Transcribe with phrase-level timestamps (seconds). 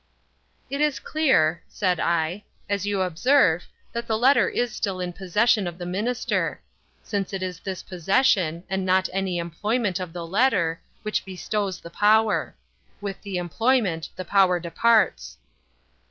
[0.67, 5.67] "It is clear," said I, "as you observe, that the letter is still in possession
[5.67, 6.59] of the minister;
[7.03, 11.91] since it is this possession, and not any employment of the letter, which bestows the
[11.91, 12.55] power.
[12.99, 15.37] With the employment the power departs."